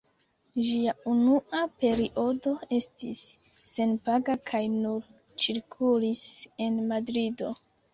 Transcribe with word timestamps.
Ĝia 0.69 0.95
unua 1.11 1.59
periodo 1.83 2.55
estis 2.79 3.23
senpaga 3.77 4.39
kaj 4.51 4.65
nur 4.81 5.09
cirkulis 5.47 6.29
en 6.69 6.87
Madrido. 6.93 7.59